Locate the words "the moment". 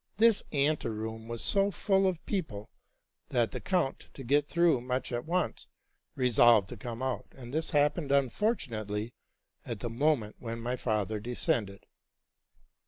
9.81-10.37